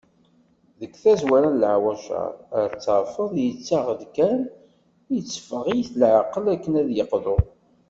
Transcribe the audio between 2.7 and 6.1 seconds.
t-tafeḍ yettaɣ-d kan, itteffeɣ-it